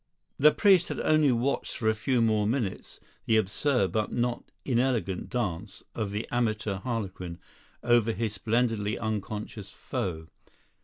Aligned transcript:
The 0.39 0.51
priest 0.51 0.89
had 0.89 0.99
only 1.01 1.31
watched 1.31 1.77
for 1.77 1.87
a 1.87 1.93
few 1.93 2.23
more 2.23 2.47
minutes 2.47 2.99
the 3.27 3.37
absurd 3.37 3.91
but 3.91 4.11
not 4.11 4.45
inelegant 4.65 5.29
dance 5.29 5.83
of 5.93 6.09
the 6.09 6.27
amateur 6.31 6.77
harlequin 6.79 7.37
over 7.83 8.11
his 8.11 8.33
splendidly 8.33 8.97
unconscious 8.97 9.69
foe. 9.69 10.25